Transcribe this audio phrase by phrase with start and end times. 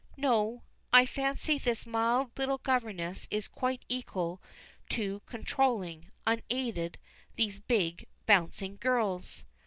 [0.17, 4.41] No, I fancy this mild little governess is quite equal
[4.89, 6.97] to controlling, unaided,
[7.35, 9.43] these big bouncing girls.